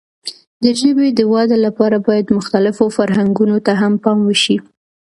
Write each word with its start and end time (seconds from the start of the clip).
د 0.63 0.65
ژبې 0.79 1.07
د 1.13 1.19
وده 1.33 1.57
لپاره 1.65 1.97
باید 2.07 2.35
مختلفو 2.37 2.85
فرهنګونو 2.97 3.57
ته 3.65 3.71
هم 3.81 3.93
پام 4.03 4.19
وشي. 4.25 4.57